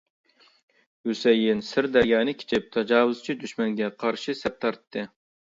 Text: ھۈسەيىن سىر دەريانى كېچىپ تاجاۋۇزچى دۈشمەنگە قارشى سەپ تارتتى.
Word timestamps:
ھۈسەيىن 1.09 1.61
سىر 1.67 1.87
دەريانى 1.97 2.33
كېچىپ 2.39 2.73
تاجاۋۇزچى 2.79 3.37
دۈشمەنگە 3.45 3.93
قارشى 4.07 4.37
سەپ 4.43 4.59
تارتتى. 4.67 5.07